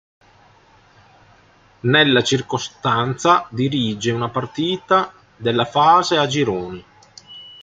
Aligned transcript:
Nella 1.81 2.23
circostanza 2.23 3.45
dirige 3.51 4.09
una 4.09 4.29
partita 4.29 5.13
della 5.37 5.65
fase 5.65 6.17
a 6.17 6.25
gironi. 6.25 6.83